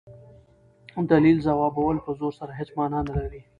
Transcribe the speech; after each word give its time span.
دلیل 1.11 1.37
ځوابول 1.45 1.95
په 2.05 2.11
زور 2.19 2.33
سره 2.39 2.51
هيڅ 2.59 2.69
مانا 2.77 2.99
نه 3.07 3.13
لري. 3.19 3.41